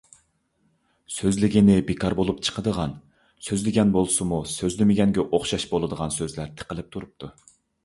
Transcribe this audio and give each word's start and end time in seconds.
سۆزلىگىنى 1.17 1.75
بىكار 1.89 2.15
بولۇپ 2.19 2.39
چىقىدىغان، 2.47 2.95
سۆزلىگەن 3.51 3.93
بولسىمۇ 3.99 4.41
سۆزلىمىگەنگە 4.55 5.29
ئوخشاش 5.29 5.69
بولىدىغان 5.77 6.19
سۆزلەر 6.19 6.53
تىقىلىپ 6.59 6.93
تۇرۇپتۇ. 6.99 7.33